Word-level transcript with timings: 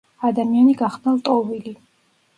ადამიანი 0.29 0.73
გახდა 0.81 1.13
ლტოლვილი. 1.21 1.77